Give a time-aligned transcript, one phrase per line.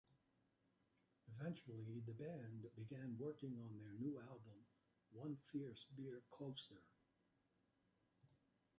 [1.37, 4.65] Eventually, the band began working on their new album,
[5.11, 6.81] "One Fierce Beer Coaster".